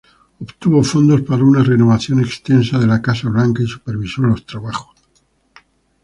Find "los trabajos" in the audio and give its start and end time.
4.23-4.95